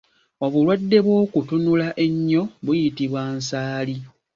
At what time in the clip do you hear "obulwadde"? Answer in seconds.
0.45-0.95